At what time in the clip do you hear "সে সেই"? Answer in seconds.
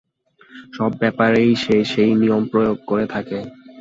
1.55-2.11